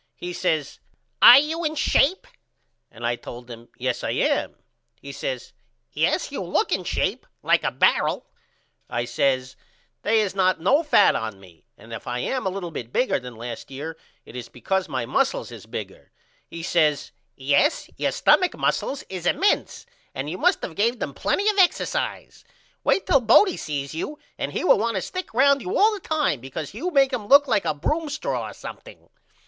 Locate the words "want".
24.79-24.95